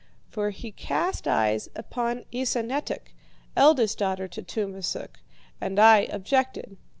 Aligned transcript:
For 0.31 0.49
he 0.49 0.71
cast 0.71 1.27
eyes 1.27 1.69
upon 1.75 2.23
Esanetuk, 2.33 3.13
eldest 3.55 3.99
daughter 3.99 4.27
to 4.29 4.41
Tummasook, 4.41 5.19
and 5.61 5.77
I 5.77 6.07
objected. 6.09 6.77